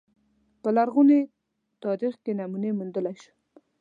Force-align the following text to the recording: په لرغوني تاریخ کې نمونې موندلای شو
په 0.61 0.69
لرغوني 0.77 1.21
تاریخ 1.83 2.13
کې 2.23 2.31
نمونې 2.39 2.69
موندلای 2.77 3.15
شو 3.23 3.31